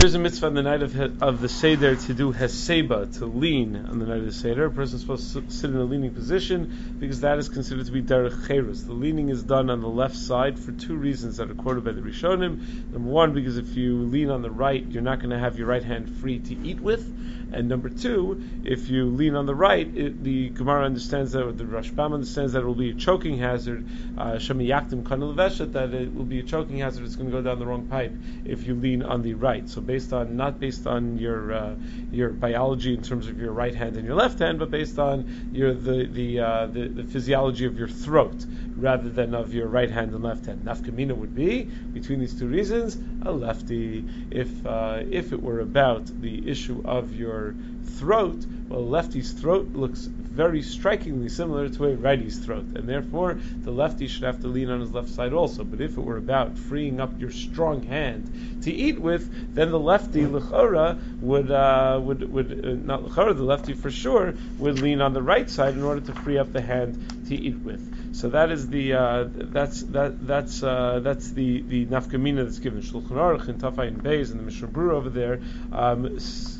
There's 0.00 0.14
a 0.14 0.20
mitzvah 0.20 0.46
on 0.46 0.54
the 0.54 0.62
night 0.62 0.84
of, 0.84 1.20
of 1.20 1.40
the 1.40 1.48
Seder 1.48 1.96
to 1.96 2.14
do 2.14 2.32
Heseba, 2.32 3.18
to 3.18 3.26
lean 3.26 3.74
on 3.74 3.98
the 3.98 4.06
night 4.06 4.18
of 4.18 4.26
the 4.26 4.32
Seder. 4.32 4.66
A 4.66 4.70
person 4.70 4.94
is 4.94 5.00
supposed 5.00 5.32
to 5.32 5.50
sit 5.50 5.70
in 5.70 5.76
a 5.76 5.82
leaning 5.82 6.14
position 6.14 6.94
because 7.00 7.22
that 7.22 7.36
is 7.38 7.48
considered 7.48 7.84
to 7.86 7.90
be 7.90 8.00
Derech. 8.00 8.46
The 8.86 8.92
leaning 8.92 9.28
is 9.28 9.42
done 9.42 9.70
on 9.70 9.80
the 9.80 9.88
left 9.88 10.14
side 10.14 10.56
for 10.56 10.70
two 10.70 10.94
reasons 10.94 11.38
that 11.38 11.50
are 11.50 11.54
quoted 11.54 11.82
by 11.82 11.90
the 11.90 12.00
Rishonim. 12.00 12.92
Number 12.92 13.10
one, 13.10 13.34
because 13.34 13.58
if 13.58 13.76
you 13.76 14.04
lean 14.04 14.30
on 14.30 14.42
the 14.42 14.52
right, 14.52 14.86
you're 14.86 15.02
not 15.02 15.18
going 15.18 15.30
to 15.30 15.38
have 15.40 15.58
your 15.58 15.66
right 15.66 15.82
hand 15.82 16.08
free 16.18 16.38
to 16.38 16.54
eat 16.62 16.78
with. 16.78 17.02
And 17.50 17.68
number 17.68 17.88
two, 17.88 18.42
if 18.64 18.90
you 18.90 19.06
lean 19.06 19.34
on 19.34 19.46
the 19.46 19.54
right, 19.54 19.88
it, 19.96 20.22
the 20.22 20.50
Gemara 20.50 20.84
understands 20.84 21.32
that, 21.32 21.42
or 21.42 21.52
the 21.52 21.64
Rashbam 21.64 22.12
understands 22.12 22.52
that 22.52 22.60
it 22.60 22.66
will 22.66 22.74
be 22.74 22.90
a 22.90 22.94
choking 22.94 23.38
hazard, 23.38 23.86
uh, 24.18 24.32
Shemiyaktim 24.32 25.72
that 25.72 25.94
it 25.94 26.14
will 26.14 26.24
be 26.24 26.40
a 26.40 26.42
choking 26.42 26.78
hazard, 26.78 27.04
it's 27.04 27.16
going 27.16 27.30
to 27.30 27.36
go 27.36 27.42
down 27.42 27.58
the 27.58 27.66
wrong 27.66 27.88
pipe 27.88 28.12
if 28.44 28.66
you 28.66 28.74
lean 28.74 29.02
on 29.02 29.22
the 29.22 29.34
right. 29.34 29.68
So 29.68 29.80
based 29.88 30.12
on 30.12 30.36
not 30.36 30.60
based 30.60 30.86
on 30.86 31.18
your 31.18 31.52
uh, 31.52 31.74
your 32.12 32.28
biology 32.28 32.92
in 32.94 33.02
terms 33.02 33.26
of 33.26 33.40
your 33.40 33.52
right 33.52 33.74
hand 33.74 33.96
and 33.96 34.06
your 34.06 34.14
left 34.14 34.38
hand, 34.38 34.58
but 34.58 34.70
based 34.70 34.98
on 34.98 35.50
your 35.52 35.72
the 35.72 36.06
the, 36.06 36.38
uh, 36.38 36.66
the, 36.66 36.88
the 36.88 37.04
physiology 37.04 37.64
of 37.64 37.76
your 37.78 37.88
throat 37.88 38.44
rather 38.78 39.08
than 39.08 39.34
of 39.34 39.52
your 39.52 39.66
right 39.66 39.90
hand 39.90 40.12
and 40.12 40.22
left 40.22 40.46
hand. 40.46 40.62
Nafkamina 40.64 41.16
would 41.16 41.34
be 41.34 41.64
between 41.92 42.20
these 42.20 42.38
two 42.38 42.46
reasons 42.46 42.98
a 43.22 43.32
lefty. 43.32 44.04
If 44.30 44.64
uh, 44.66 45.02
if 45.10 45.32
it 45.32 45.42
were 45.42 45.60
about 45.60 46.06
the 46.20 46.48
issue 46.48 46.82
of 46.84 47.14
your 47.14 47.54
throat, 47.98 48.44
well, 48.68 48.86
lefty's 48.86 49.32
throat 49.32 49.68
looks 49.72 50.02
very 50.38 50.62
strikingly 50.62 51.28
similar 51.28 51.68
to 51.68 51.86
a 51.86 51.96
righty's 51.96 52.38
throat, 52.38 52.64
and 52.76 52.88
therefore 52.88 53.40
the 53.62 53.72
lefty 53.72 54.06
should 54.06 54.22
have 54.22 54.40
to 54.40 54.46
lean 54.46 54.70
on 54.70 54.80
his 54.80 54.92
left 54.92 55.08
side 55.08 55.32
also. 55.32 55.64
But 55.64 55.80
if 55.80 55.98
it 55.98 56.00
were 56.00 56.16
about 56.16 56.56
freeing 56.56 57.00
up 57.00 57.18
your 57.18 57.32
strong 57.32 57.82
hand 57.82 58.62
to 58.62 58.72
eat 58.72 59.00
with, 59.00 59.54
then 59.54 59.70
the 59.70 59.80
lefty 59.80 60.22
lechora 60.22 60.98
would 61.20 61.50
uh, 61.50 61.98
would 62.02 62.32
would 62.32 62.64
uh, 62.64 62.68
not 62.74 63.02
lechora, 63.02 63.36
the 63.36 63.42
lefty 63.42 63.72
for 63.72 63.90
sure 63.90 64.34
would 64.58 64.80
lean 64.80 65.00
on 65.00 65.12
the 65.12 65.22
right 65.22 65.50
side 65.50 65.74
in 65.74 65.82
order 65.82 66.00
to 66.00 66.12
free 66.12 66.38
up 66.38 66.52
the 66.52 66.60
hand 66.60 67.26
to 67.26 67.34
eat 67.34 67.58
with. 67.58 68.07
So 68.12 68.30
that 68.30 68.50
is 68.50 68.68
the 68.68 68.94
uh, 68.94 69.28
that's 69.32 69.82
that 69.82 70.26
that's 70.26 70.62
uh, 70.62 71.00
that's 71.02 71.30
the 71.30 71.62
the 71.62 71.86
nafkamina 71.86 72.44
that's 72.44 72.58
given. 72.58 72.80
Shulchan 72.80 73.10
Aruch 73.10 73.48
and 73.48 73.58
Tafayin 73.60 74.00
Beis 74.00 74.30
and 74.30 74.40
the 74.40 74.44
Mishnah 74.44 74.68
Berurah 74.68 74.94
over 74.94 75.10
there 75.10 75.40
um, 75.72 76.18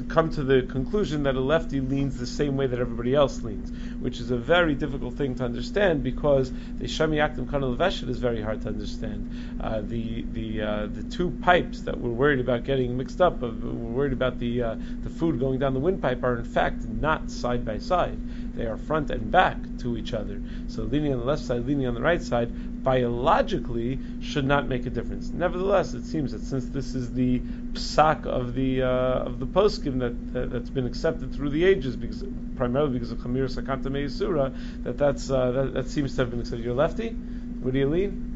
come 0.09 0.31
to 0.31 0.43
the 0.43 0.63
conclusion 0.63 1.23
that 1.25 1.37
a 1.37 1.41
lefty 1.41 1.81
leans 1.81 2.19
the 2.19 2.27
same 2.27 2.57
way 2.57 2.67
that 2.67 2.79
everybody 2.79 3.15
else 3.15 3.43
leans, 3.43 3.73
which 4.01 4.21
is 4.21 4.31
a 4.31 4.37
very 4.37 4.75
difficult 4.75 5.15
thing 5.15 5.35
to 5.37 5.45
understand 5.45 6.03
because 6.03 6.53
the 6.79 6.87
Shami 6.87 7.17
Akdim 7.17 7.47
Kanal 7.47 8.09
is 8.09 8.19
very 8.19 8.43
hard 8.43 8.63
to 8.63 8.69
understand. 8.69 9.59
Uh, 9.61 9.81
the 9.81 10.23
the 10.33 10.63
uh, 10.63 10.87
the 10.87 11.03
two 11.03 11.31
pipes 11.31 11.81
that 11.83 11.99
we're 11.99 12.11
worried 12.11 12.41
about 12.41 12.65
getting 12.65 12.97
mixed 12.97 13.21
up, 13.21 13.41
we're 13.41 13.51
worried 13.51 14.13
about 14.13 14.39
the 14.39 14.63
uh, 14.63 14.77
the 15.03 15.11
food 15.11 15.41
going 15.41 15.59
down 15.59 15.75
the 15.75 15.81
windpipe, 15.81 16.23
are 16.23 16.37
in 16.37 16.45
fact 16.45 16.85
not 16.85 17.31
side 17.31 17.65
by 17.65 17.79
side. 17.79 18.19
They 18.55 18.67
are 18.67 18.77
front 18.77 19.11
and 19.11 19.31
back 19.31 19.57
to 19.79 19.97
each 19.97 20.13
other. 20.13 20.43
So 20.67 20.83
leaning 20.83 21.13
on 21.13 21.21
the 21.21 21.25
left 21.25 21.38
side, 21.41 21.67
leaning 21.67 21.87
on 21.87 21.95
the 21.95 22.01
right 22.01 22.23
side, 22.23 22.83
biologically 22.83 23.99
should 24.21 24.45
not 24.45 24.69
make 24.69 24.87
a 24.87 24.91
difference. 24.91 25.31
Nevertheless, 25.31 25.95
it 25.95 26.05
seems 26.05 26.33
that 26.33 26.43
since 26.43 26.67
this 26.67 26.95
is 26.95 27.13
the 27.13 27.41
psak 27.73 28.27
of 28.27 28.55
the 28.55 28.83
uh, 28.83 29.25
of 29.25 29.39
the 29.39 29.47
poskim 29.47 29.99
that, 30.01 30.33
that 30.33 30.53
has 30.53 30.71
been 30.71 30.87
accepted 30.87 31.35
through 31.35 31.51
the 31.51 31.65
ages, 31.65 31.97
because 31.97 32.25
primarily 32.57 32.93
because 32.93 33.11
of 33.11 33.19
Chamir 33.19 33.49
Sakanta 33.49 33.87
Meisura, 33.87 34.55
that 34.85 34.99
that's 34.99 35.31
uh, 35.31 35.51
that, 35.51 35.75
that 35.75 35.89
seems 35.89 36.15
to 36.17 36.23
have 36.23 36.31
been 36.31 36.41
accepted. 36.41 36.65
You're 36.65 36.75
lefty. 36.75 37.11
Where 37.11 37.73
do 37.73 37.79
you 37.79 37.89
lean? 37.89 38.35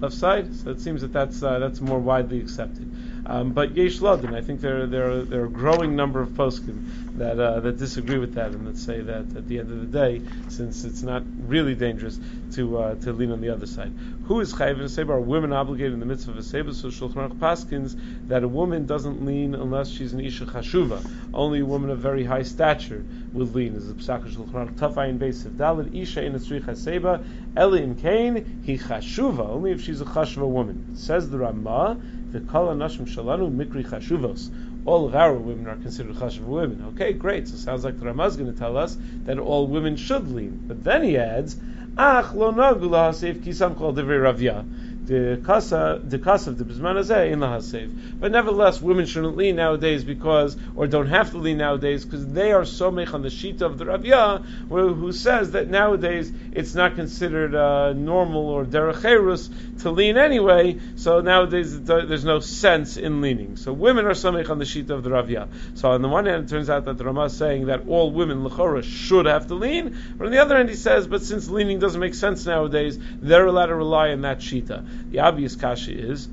Left 0.00 0.14
side. 0.14 0.54
So 0.54 0.70
it 0.70 0.80
seems 0.80 1.00
that 1.00 1.12
that's 1.12 1.42
uh, 1.42 1.58
that's 1.58 1.80
more 1.80 1.98
widely 1.98 2.40
accepted. 2.40 2.90
Um, 3.26 3.52
but 3.52 3.76
Yesh 3.76 4.00
Ladin, 4.00 4.34
I 4.34 4.40
think 4.40 4.60
there 4.60 4.86
there 4.86 5.22
there 5.24 5.42
are 5.42 5.46
a 5.46 5.50
growing 5.50 5.94
number 5.94 6.20
of 6.20 6.30
poskim 6.30 7.18
that 7.18 7.38
uh, 7.38 7.60
that 7.60 7.76
disagree 7.78 8.18
with 8.18 8.34
that 8.34 8.52
and 8.52 8.66
that 8.66 8.78
say 8.78 9.00
that 9.02 9.36
at 9.36 9.46
the 9.46 9.58
end 9.58 9.70
of 9.70 9.80
the 9.80 9.98
day, 9.98 10.22
since 10.48 10.84
it's 10.84 11.02
not 11.02 11.22
really 11.46 11.74
dangerous 11.74 12.18
to 12.54 12.78
uh, 12.78 12.94
to 12.96 13.12
lean 13.12 13.30
on 13.30 13.40
the 13.40 13.50
other 13.50 13.66
side. 13.66 13.92
Who 14.24 14.40
is 14.40 14.54
chayiv 14.54 14.76
in 14.76 14.82
a 14.82 14.88
seba? 14.88 15.12
Are 15.12 15.20
women 15.20 15.52
obligated 15.52 15.92
in 15.92 16.00
the 16.00 16.06
midst 16.06 16.28
of 16.28 16.36
a 16.38 16.42
seba? 16.42 16.72
So 16.72 16.88
Shulchan 16.88 17.14
Aruch 17.14 17.38
paskins 17.38 17.98
that 18.28 18.42
a 18.42 18.48
woman 18.48 18.86
doesn't 18.86 19.24
lean 19.24 19.54
unless 19.54 19.90
she's 19.90 20.12
an 20.12 20.20
isha 20.20 20.46
chashuva. 20.46 21.04
Only 21.34 21.60
a 21.60 21.66
woman 21.66 21.90
of 21.90 21.98
very 21.98 22.24
high 22.24 22.42
stature 22.42 23.04
would 23.32 23.54
lean. 23.54 23.76
As 23.76 23.86
the 23.86 23.92
of 23.92 24.22
Shulchan 24.22 24.52
Aruch 24.52 24.74
tafayin 24.74 25.18
beis 25.18 25.44
of 25.44 25.94
isha 25.94 26.24
in 26.24 26.34
a 26.34 26.38
tzrich 26.38 26.64
haseba 26.64 27.24
eli 27.58 27.82
im 27.82 27.96
kain 27.96 28.62
he 28.64 28.78
chashuva. 28.78 29.48
Only 29.48 29.72
if 29.72 29.82
she's 29.82 30.00
a 30.00 30.06
chashuva 30.06 30.48
woman. 30.48 30.96
Says 30.96 31.28
the 31.28 31.38
Ramah 31.38 32.00
the 32.32 32.40
kala 32.40 32.74
nashim 32.74 33.08
shalanu 33.08 33.50
mikri 33.50 33.84
chashuvos. 33.84 34.50
All 34.86 35.06
of 35.06 35.14
our 35.14 35.34
women 35.34 35.66
are 35.66 35.76
considered 35.76 36.16
chashuv 36.16 36.42
women. 36.42 36.84
Okay, 36.94 37.12
great. 37.12 37.48
So 37.48 37.56
sounds 37.56 37.84
like 37.84 37.98
the 37.98 38.06
Ramah 38.06 38.26
is 38.26 38.36
going 38.36 38.52
to 38.52 38.58
tell 38.58 38.76
us 38.76 38.96
that 39.24 39.38
all 39.38 39.66
women 39.66 39.96
should 39.96 40.30
lean. 40.30 40.64
But 40.66 40.84
then 40.84 41.02
he 41.02 41.16
adds, 41.18 41.56
Ach 41.98 42.32
lo 42.34 42.52
nagu 42.52 42.80
lahasef 42.80 43.42
kisam 43.42 43.76
kol 43.76 43.92
divrei 43.92 44.20
ravya 44.22 44.64
the 45.10 45.40
kasa 45.44 46.00
the 46.04 46.20
kasa 46.20 46.50
of 46.50 46.58
the 46.58 46.64
bisman 46.64 47.32
in 47.32 47.40
the 47.40 47.46
hasev. 47.46 48.20
But 48.20 48.30
nevertheless, 48.30 48.80
women 48.80 49.06
shouldn't 49.06 49.36
lean 49.36 49.56
nowadays 49.56 50.04
because, 50.04 50.56
or 50.76 50.86
don't 50.86 51.08
have 51.08 51.32
to 51.32 51.38
lean 51.38 51.58
nowadays 51.58 52.04
because 52.04 52.28
they 52.28 52.52
are 52.52 52.64
so 52.64 52.92
mech 52.92 53.12
on 53.12 53.22
the 53.22 53.30
sheet 53.30 53.60
of 53.60 53.76
the 53.76 53.86
Ravya, 53.86 54.44
who 54.68 55.10
says 55.10 55.50
that 55.52 55.68
nowadays 55.68 56.30
it's 56.52 56.76
not 56.76 56.94
considered 56.94 57.56
uh, 57.56 57.92
normal 57.92 58.50
or 58.50 58.64
derecherus 58.64 59.50
to 59.80 59.90
lean 59.90 60.16
anyway. 60.16 60.78
So 60.94 61.20
nowadays 61.20 61.82
there's 61.82 62.24
no 62.24 62.38
sense 62.38 62.96
in 62.96 63.20
leaning. 63.20 63.56
So 63.56 63.72
women 63.72 64.06
are 64.06 64.14
so 64.14 64.30
mech 64.30 64.48
on 64.48 64.60
the 64.60 64.64
sheet 64.64 64.90
of 64.90 65.02
the 65.02 65.10
Ravya. 65.10 65.48
So 65.74 65.90
on 65.90 66.02
the 66.02 66.08
one 66.08 66.26
hand, 66.26 66.44
it 66.44 66.48
turns 66.48 66.70
out 66.70 66.84
that 66.84 66.98
the 66.98 67.04
Ramah 67.04 67.24
is 67.24 67.36
saying 67.36 67.66
that 67.66 67.88
all 67.88 68.12
women 68.12 68.44
lechora 68.44 68.84
should 68.84 69.26
have 69.26 69.48
to 69.48 69.54
lean, 69.54 69.98
but 70.16 70.26
on 70.26 70.30
the 70.30 70.38
other 70.38 70.56
hand, 70.56 70.68
he 70.68 70.76
says, 70.76 71.08
but 71.08 71.22
since 71.22 71.48
leaning 71.48 71.80
doesn't 71.80 72.00
make 72.00 72.14
sense 72.14 72.46
nowadays, 72.46 72.96
they're 73.20 73.46
allowed 73.46 73.66
to 73.66 73.74
rely 73.74 74.10
on 74.10 74.20
that 74.20 74.38
shita. 74.38 74.99
The 75.10 75.18
obvious 75.20 75.56
kasha 75.56 75.92
is 75.92 76.28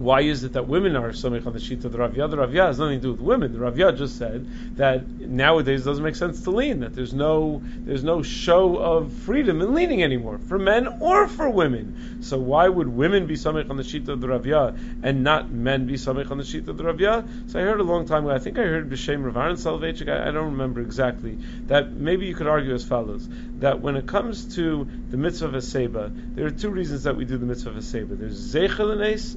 why 0.00 0.22
is 0.22 0.44
it 0.44 0.54
that 0.54 0.66
women 0.66 0.96
are 0.96 1.10
somich 1.10 1.46
on 1.46 1.52
the 1.52 1.60
sheet 1.60 1.84
of 1.84 1.92
the 1.92 1.98
Ravya? 1.98 2.30
The 2.30 2.38
Ravya 2.38 2.68
has 2.68 2.78
nothing 2.78 3.00
to 3.00 3.02
do 3.02 3.10
with 3.12 3.20
women. 3.20 3.52
The 3.52 3.58
Ravya 3.58 3.96
just 3.98 4.16
said 4.16 4.46
that 4.76 5.06
nowadays 5.06 5.82
it 5.82 5.84
doesn't 5.84 6.02
make 6.02 6.16
sense 6.16 6.42
to 6.44 6.50
lean. 6.50 6.80
That 6.80 6.94
there's 6.94 7.12
no 7.12 7.60
there's 7.62 8.02
no 8.02 8.22
show 8.22 8.78
of 8.78 9.12
freedom 9.12 9.60
in 9.60 9.74
leaning 9.74 10.02
anymore 10.02 10.38
for 10.38 10.58
men 10.58 10.86
or 11.00 11.28
for 11.28 11.50
women. 11.50 12.22
So 12.22 12.38
why 12.38 12.66
would 12.66 12.88
women 12.88 13.26
be 13.26 13.34
somich 13.34 13.68
on 13.68 13.76
the 13.76 13.84
sheet 13.84 14.08
of 14.08 14.22
the 14.22 14.26
Ravya 14.26 14.78
and 15.02 15.22
not 15.22 15.50
men 15.50 15.86
be 15.86 15.94
somich 15.94 16.30
on 16.30 16.38
the 16.38 16.44
sheet 16.44 16.66
of 16.68 16.78
the 16.78 16.84
Ravya? 16.84 17.50
So 17.50 17.60
I 17.60 17.62
heard 17.62 17.80
a 17.80 17.84
long 17.84 18.06
time 18.06 18.24
ago. 18.24 18.34
I 18.34 18.38
think 18.38 18.58
I 18.58 18.62
heard 18.62 18.88
B'Shem 18.88 19.22
Rav 19.22 19.36
Aaron 19.36 19.56
Soloveitchik. 19.56 20.08
I, 20.08 20.28
I 20.28 20.30
don't 20.30 20.52
remember 20.52 20.80
exactly. 20.80 21.36
That 21.66 21.92
maybe 21.92 22.24
you 22.24 22.34
could 22.34 22.46
argue 22.46 22.72
as 22.72 22.84
follows: 22.84 23.28
that 23.58 23.80
when 23.80 23.96
it 23.96 24.06
comes 24.06 24.56
to 24.56 24.88
the 25.10 25.18
mitzvah 25.18 25.48
of 25.48 25.54
a 25.54 25.60
seba, 25.62 26.10
there 26.14 26.46
are 26.46 26.50
two 26.50 26.70
reasons 26.70 27.02
that 27.02 27.16
we 27.16 27.26
do 27.26 27.36
the 27.36 27.44
mitzvah 27.44 27.68
of 27.68 27.76
a 27.76 27.82
seba. 27.82 28.14
There's 28.14 28.54
zeichel 28.54 28.90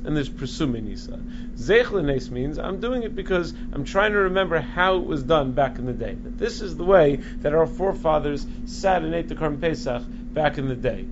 and 0.05 0.15
there's 0.15 0.29
Suminisa. 0.59 2.31
Means 2.31 2.59
I'm 2.59 2.79
doing 2.79 3.03
it 3.03 3.15
because 3.15 3.53
I'm 3.71 3.83
trying 3.83 4.11
to 4.13 4.19
remember 4.19 4.59
how 4.59 4.97
it 4.97 5.05
was 5.05 5.23
done 5.23 5.53
back 5.53 5.77
in 5.77 5.85
the 5.85 5.93
day. 5.93 6.15
That 6.15 6.37
this 6.37 6.61
is 6.61 6.75
the 6.75 6.83
way 6.83 7.17
that 7.41 7.53
our 7.53 7.67
forefathers 7.67 8.45
sat 8.65 9.03
and 9.03 9.13
ate 9.13 9.27
the 9.27 9.35
Karm 9.35 9.59
Pesach 9.59 10.03
back 10.07 10.57
in 10.57 10.67
the 10.67 10.75
day. 10.75 11.05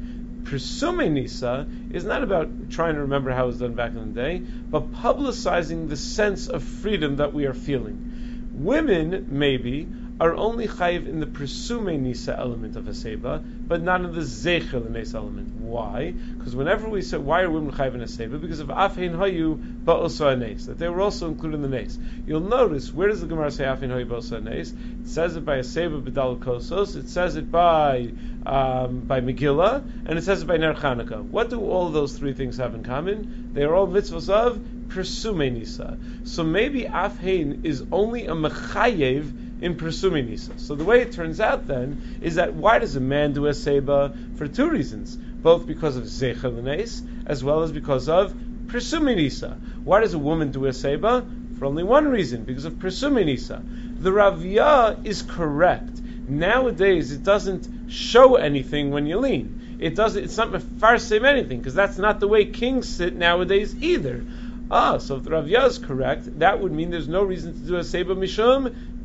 Pirsumei 0.43 1.11
Nisa 1.11 1.67
is 1.91 2.03
not 2.03 2.23
about 2.23 2.69
trying 2.69 2.95
to 2.95 3.01
remember 3.01 3.31
how 3.31 3.43
it 3.43 3.47
was 3.47 3.59
done 3.59 3.75
back 3.75 3.91
in 3.91 4.13
the 4.13 4.21
day, 4.21 4.39
but 4.39 4.91
publicizing 4.91 5.87
the 5.87 5.97
sense 5.97 6.47
of 6.47 6.63
freedom 6.63 7.17
that 7.17 7.33
we 7.33 7.45
are 7.45 7.53
feeling. 7.53 8.49
Women, 8.53 9.27
maybe, 9.29 9.87
are 10.21 10.35
only 10.35 10.67
chayiv 10.67 11.07
in 11.07 11.19
the 11.19 11.25
pirsumei 11.25 11.99
nisa 11.99 12.37
element 12.37 12.75
of 12.75 12.87
a 12.87 12.93
seba, 12.93 13.39
but 13.39 13.81
not 13.81 14.01
in 14.01 14.13
the 14.13 14.21
zeichel 14.21 14.87
nisa 14.87 15.17
element. 15.17 15.47
Why? 15.55 16.11
Because 16.37 16.55
whenever 16.55 16.87
we 16.87 17.01
say 17.01 17.17
why 17.17 17.41
are 17.41 17.49
women 17.49 17.71
chayiv 17.71 17.95
in 17.95 18.01
a 18.01 18.07
seba, 18.07 18.37
because 18.37 18.59
of 18.59 18.67
afhein 18.67 19.15
hayu 19.17 19.57
ba'osa 19.83 20.37
nes, 20.37 20.67
that 20.67 20.77
they 20.77 20.87
were 20.89 21.01
also 21.01 21.27
included 21.27 21.55
in 21.55 21.61
the 21.63 21.69
nes. 21.69 21.97
You'll 22.27 22.41
notice 22.41 22.93
where 22.93 23.07
does 23.07 23.21
the 23.21 23.25
Gemara 23.25 23.49
say 23.49 23.63
afhein 23.63 23.89
hayu 23.89 24.05
ba'osa 24.05 24.43
nes? 24.43 24.71
It 24.71 25.07
says 25.07 25.35
it 25.37 25.43
by 25.43 25.55
a 25.55 25.63
seba 25.63 25.99
b'dal 25.99 26.37
kosos. 26.37 26.95
It 26.95 27.09
says 27.09 27.35
it 27.35 27.51
by 27.51 28.11
um, 28.45 28.99
by 28.99 29.21
Megillah, 29.21 30.05
and 30.05 30.19
it 30.19 30.23
says 30.23 30.43
it 30.43 30.45
by 30.45 30.57
Ner 30.57 30.75
Chanukah. 30.75 31.23
What 31.23 31.49
do 31.49 31.59
all 31.61 31.89
those 31.89 32.15
three 32.15 32.33
things 32.33 32.57
have 32.57 32.75
in 32.75 32.83
common? 32.83 33.53
They 33.53 33.63
are 33.63 33.73
all 33.73 33.87
mitzvahs 33.87 34.29
of 34.29 34.57
pirsumei 34.87 35.51
nisa. 35.51 35.97
So 36.25 36.43
maybe 36.43 36.83
afhein 36.83 37.65
is 37.65 37.83
only 37.91 38.27
a 38.27 38.33
mechayev 38.33 39.49
in 39.61 39.75
pirsumei 39.75 40.27
Nisa. 40.27 40.57
So 40.57 40.75
the 40.75 40.83
way 40.83 41.01
it 41.01 41.11
turns 41.11 41.39
out 41.39 41.67
then 41.67 42.19
is 42.21 42.35
that 42.35 42.53
why 42.53 42.79
does 42.79 42.95
a 42.95 42.99
man 42.99 43.33
do 43.33 43.45
a 43.45 43.53
Seba? 43.53 44.13
For 44.35 44.47
two 44.47 44.69
reasons. 44.69 45.15
Both 45.15 45.65
because 45.65 45.95
of 45.95 46.03
Zechel 46.03 47.23
as 47.25 47.43
well 47.43 47.63
as 47.63 47.71
because 47.71 48.09
of 48.09 48.33
pirsumei 48.65 49.15
Nisa. 49.15 49.57
Why 49.83 50.01
does 50.01 50.13
a 50.13 50.19
woman 50.19 50.51
do 50.51 50.65
a 50.65 50.73
Seba? 50.73 51.25
For 51.57 51.65
only 51.65 51.83
one 51.83 52.07
reason, 52.07 52.43
because 52.43 52.65
of 52.65 52.73
pirsumei 52.73 53.25
Nisa. 53.25 53.61
The 53.99 54.09
Ravya 54.09 55.05
is 55.05 55.21
correct. 55.21 55.99
Nowadays 56.27 57.11
it 57.11 57.23
doesn't 57.23 57.91
show 57.91 58.35
anything 58.35 58.89
when 58.91 59.05
you 59.05 59.19
lean. 59.19 59.77
It 59.79 59.95
doesn't, 59.95 60.23
it's 60.23 60.37
not 60.37 60.49
mefarsim 60.49 61.25
anything, 61.25 61.59
because 61.59 61.73
that's 61.73 61.97
not 61.97 62.19
the 62.19 62.27
way 62.27 62.45
kings 62.45 62.87
sit 62.87 63.15
nowadays 63.15 63.75
either. 63.81 64.23
Ah, 64.69 64.99
so 64.99 65.17
if 65.17 65.23
the 65.23 65.31
Ravya 65.31 65.67
is 65.67 65.77
correct, 65.77 66.39
that 66.39 66.61
would 66.61 66.71
mean 66.71 66.91
there's 66.91 67.07
no 67.07 67.23
reason 67.23 67.53
to 67.53 67.59
do 67.59 67.75
a 67.75 67.83
Seba 67.83 68.15
Mishum 68.15 69.00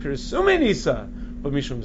But 1.42 1.52
Mishum 1.52 1.82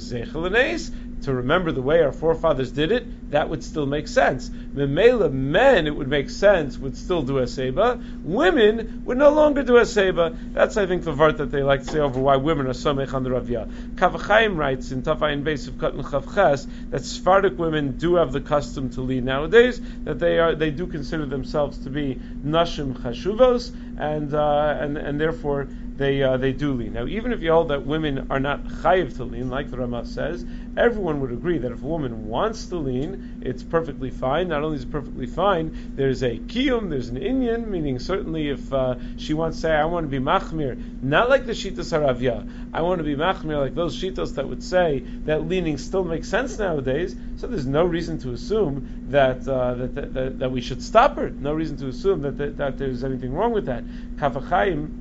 to 1.23 1.33
remember 1.33 1.71
the 1.71 1.81
way 1.81 2.01
our 2.01 2.11
forefathers 2.11 2.71
did 2.71 2.91
it, 2.91 3.31
that 3.31 3.47
would 3.49 3.63
still 3.63 3.85
make 3.85 4.07
sense. 4.07 4.49
Memela 4.49 5.31
men, 5.31 5.85
it 5.85 5.95
would 5.95 6.07
make 6.07 6.29
sense, 6.29 6.77
would 6.77 6.97
still 6.97 7.21
do 7.21 7.37
a 7.37 7.47
seba. 7.47 8.01
Women 8.23 9.03
would 9.05 9.17
no 9.17 9.29
longer 9.29 9.63
do 9.63 9.77
a 9.77 9.85
seba. 9.85 10.35
That's, 10.53 10.77
I 10.77 10.87
think, 10.87 11.03
the 11.03 11.13
vart 11.13 11.37
that 11.37 11.51
they 11.51 11.61
like 11.61 11.83
to 11.83 11.91
say 11.91 11.99
over 11.99 12.19
why 12.19 12.37
women 12.37 12.67
are 12.67 12.71
somech 12.71 13.13
on 13.13 13.23
the 13.23 13.29
Ravya. 13.29 13.97
Kaf 13.97 14.13
HaChaim 14.13 14.57
writes 14.57 14.91
in 14.91 15.03
Tafayin 15.03 15.43
Beis 15.43 15.67
of 15.67 15.75
Katan 15.75 16.03
Chavches 16.03 16.67
that 16.89 17.05
Sephardic 17.05 17.57
women 17.57 17.97
do 17.97 18.15
have 18.15 18.31
the 18.31 18.41
custom 18.41 18.89
to 18.91 19.01
lead 19.01 19.23
nowadays, 19.23 19.79
that 20.03 20.19
they 20.19 20.39
are 20.39 20.55
they 20.55 20.71
do 20.71 20.87
consider 20.87 21.25
themselves 21.25 21.77
to 21.79 21.89
be 21.89 22.15
nashim 22.43 22.93
chashuvos, 22.93 23.71
and 23.99 24.33
uh, 24.33 24.77
and 24.79 24.97
and 24.97 25.21
therefore 25.21 25.67
they 25.97 26.23
uh, 26.23 26.37
they 26.37 26.51
do 26.51 26.73
lean. 26.73 26.93
Now, 26.93 27.05
even 27.05 27.33
if 27.33 27.41
you 27.41 27.51
hold 27.51 27.69
that 27.69 27.85
women 27.85 28.27
are 28.29 28.39
not 28.39 28.63
chayiv 28.63 29.17
to 29.17 29.23
lean, 29.23 29.49
like 29.49 29.69
the 29.69 29.77
Ramah 29.77 30.05
says, 30.05 30.45
everyone 30.77 31.21
would 31.21 31.31
agree 31.31 31.57
that 31.59 31.71
if 31.71 31.83
a 31.83 31.85
woman 31.85 32.27
wants 32.27 32.67
to 32.67 32.77
lean, 32.77 33.41
it's 33.43 33.61
perfectly 33.61 34.09
fine. 34.09 34.47
Not 34.47 34.63
only 34.63 34.77
is 34.77 34.83
it 34.83 34.91
perfectly 34.91 35.27
fine, 35.27 35.93
there's 35.95 36.23
a 36.23 36.37
kiyum, 36.37 36.89
there's 36.89 37.09
an 37.09 37.17
inyan, 37.17 37.67
meaning 37.67 37.99
certainly 37.99 38.49
if 38.49 38.71
uh, 38.73 38.95
she 39.17 39.33
wants 39.33 39.57
to 39.57 39.61
say, 39.61 39.71
I 39.71 39.85
want 39.85 40.05
to 40.05 40.09
be 40.09 40.23
machmir, 40.23 41.03
not 41.03 41.29
like 41.29 41.45
the 41.45 41.51
shitas 41.51 41.91
haravya, 41.91 42.49
I 42.73 42.81
want 42.81 42.99
to 42.99 43.03
be 43.03 43.15
machmir 43.15 43.59
like 43.59 43.75
those 43.75 44.01
shitas 44.01 44.35
that 44.35 44.47
would 44.47 44.63
say 44.63 44.99
that 45.25 45.47
leaning 45.47 45.77
still 45.77 46.03
makes 46.03 46.29
sense 46.29 46.57
nowadays. 46.57 47.15
So 47.37 47.47
there's 47.47 47.67
no 47.67 47.83
reason 47.83 48.17
to 48.19 48.31
assume 48.31 49.07
that 49.09 49.47
uh, 49.47 49.75
that, 49.75 49.95
that, 49.95 50.13
that, 50.13 50.39
that, 50.39 50.51
we 50.51 50.61
should 50.61 50.81
stop 50.81 51.15
her. 51.17 51.29
No 51.29 51.53
reason 51.53 51.77
to 51.77 51.87
assume 51.87 52.21
that, 52.21 52.37
that, 52.37 52.57
that 52.57 52.77
there's 52.77 53.03
anything 53.03 53.33
wrong 53.33 53.51
with 53.51 53.65
that. 53.65 53.83
Kaf 54.19 54.33
HaChaim 54.33 55.00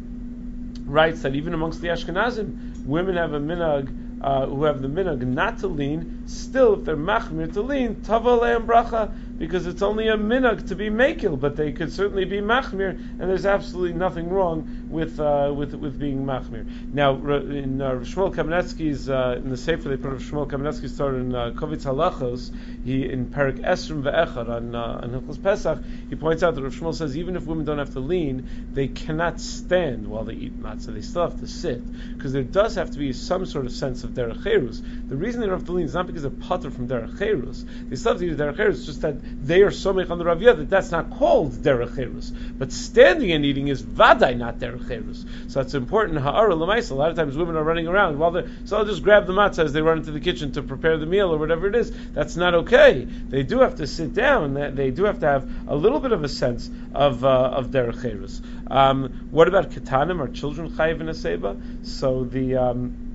writes 0.90 1.22
that 1.22 1.34
even 1.34 1.54
amongst 1.54 1.80
the 1.80 1.88
Ashkenazim, 1.88 2.84
women 2.84 3.16
have 3.16 3.32
a 3.32 3.40
minhag 3.40 4.20
uh, 4.22 4.46
who 4.46 4.64
have 4.64 4.82
the 4.82 4.88
minhag 4.88 5.22
not 5.22 5.58
to 5.58 5.68
lean, 5.68 6.19
still 6.30 6.74
if 6.78 6.84
they're 6.84 6.96
machmir 6.96 7.52
to 7.52 7.62
lean, 7.62 8.02
tava 8.02 8.30
bracha, 8.60 9.12
because 9.40 9.66
it's 9.66 9.80
only 9.80 10.08
a 10.08 10.16
minhag 10.18 10.68
to 10.68 10.74
be 10.74 10.90
makil, 10.90 11.40
but 11.40 11.56
they 11.56 11.72
could 11.72 11.90
certainly 11.90 12.26
be 12.26 12.40
machmir, 12.40 12.90
and 12.90 13.20
there's 13.20 13.46
absolutely 13.46 13.94
nothing 13.94 14.28
wrong 14.28 14.86
with 14.90 15.18
uh, 15.18 15.50
with 15.56 15.74
with 15.74 15.98
being 15.98 16.26
machmir. 16.26 16.66
Now, 16.92 17.14
in 17.14 17.80
uh, 17.80 17.92
Shmuel 18.00 18.34
Kamenetsky's 18.34 19.08
uh, 19.08 19.36
in 19.38 19.48
the 19.48 19.56
Sefer 19.56 19.88
they 19.88 19.96
put 19.96 20.12
Shmuel 20.18 20.46
Kamenetsky's 20.46 20.94
story 20.94 21.20
in 21.20 21.34
uh, 21.34 21.52
Kovetz 21.56 21.84
Halachos, 21.84 22.54
he 22.84 23.08
in 23.08 23.30
Perik 23.30 23.60
Esrim 23.60 24.02
Ve'echad 24.02 24.50
on 24.50 24.74
uh, 24.74 25.00
on 25.02 25.10
Hilchos 25.10 25.42
Pesach, 25.42 25.78
he 26.10 26.16
points 26.16 26.42
out 26.42 26.54
that 26.54 26.62
Rav 26.62 26.74
Shmuel 26.74 26.94
says 26.94 27.16
even 27.16 27.34
if 27.34 27.46
women 27.46 27.64
don't 27.64 27.78
have 27.78 27.94
to 27.94 28.00
lean, 28.00 28.46
they 28.72 28.88
cannot 28.88 29.40
stand 29.40 30.06
while 30.06 30.24
they 30.24 30.34
eat 30.34 30.60
matzah; 30.60 30.92
they 30.92 31.00
still 31.00 31.22
have 31.22 31.40
to 31.40 31.46
sit 31.46 31.80
because 32.14 32.34
there 32.34 32.42
does 32.42 32.74
have 32.74 32.90
to 32.90 32.98
be 32.98 33.14
some 33.14 33.46
sort 33.46 33.64
of 33.64 33.72
sense 33.72 34.04
of 34.04 34.12
derecherus. 34.12 34.82
The 35.08 35.16
reason 35.16 35.40
they 35.40 35.46
don't 35.46 35.58
have 35.58 35.66
to 35.66 35.72
lean 35.72 35.86
is 35.86 35.94
not 35.94 36.06
because 36.06 36.19
they're 36.22 36.30
putter 36.30 36.70
from 36.70 36.86
derecherus; 36.86 37.64
they 37.88 37.96
still 37.96 38.12
have 38.12 38.20
to 38.20 38.34
derecherus, 38.36 38.86
just 38.86 39.02
that 39.02 39.16
they 39.46 39.62
are 39.62 39.70
somech 39.70 40.10
on 40.10 40.18
the 40.18 40.24
Ravya 40.24 40.56
that 40.56 40.70
that's 40.70 40.90
not 40.90 41.10
called 41.10 41.62
derecherus. 41.62 42.30
But 42.30 42.72
standing 42.72 43.32
and 43.32 43.44
eating 43.44 43.68
is 43.68 43.82
vaday 43.82 44.36
not 44.36 44.58
derecherus. 44.58 45.24
So 45.48 45.60
it's 45.60 45.74
important. 45.74 46.20
Ha'ara. 46.20 46.54
A 46.60 46.94
lot 46.94 47.10
of 47.10 47.16
times 47.16 47.36
women 47.36 47.56
are 47.56 47.64
running 47.64 47.88
around 47.88 48.18
while 48.18 48.30
they're 48.30 48.48
so 48.64 48.76
I'll 48.76 48.84
just 48.84 49.02
grab 49.02 49.26
the 49.26 49.32
matzah 49.32 49.64
as 49.64 49.72
they 49.72 49.82
run 49.82 49.98
into 49.98 50.10
the 50.10 50.20
kitchen 50.20 50.52
to 50.52 50.62
prepare 50.62 50.98
the 50.98 51.06
meal 51.06 51.32
or 51.32 51.38
whatever 51.38 51.66
it 51.66 51.74
is. 51.74 51.92
That's 52.12 52.36
not 52.36 52.54
okay. 52.54 53.04
They 53.04 53.42
do 53.42 53.60
have 53.60 53.76
to 53.76 53.86
sit 53.86 54.14
down. 54.14 54.54
They 54.74 54.90
do 54.90 55.04
have 55.04 55.20
to 55.20 55.26
have 55.26 55.50
a 55.68 55.74
little 55.74 56.00
bit 56.00 56.12
of 56.12 56.22
a 56.22 56.28
sense 56.28 56.70
of 56.94 57.24
uh, 57.24 57.28
of 57.28 57.70
derecherus. 57.70 58.42
Um, 58.66 59.28
what 59.30 59.48
about 59.48 59.70
katanim? 59.70 60.20
Are 60.20 60.28
children 60.28 60.70
chayiv 60.70 61.00
in 61.00 61.08
a 61.08 61.14
seba? 61.14 61.56
So 61.82 62.24
the 62.24 62.56
um, 62.56 63.09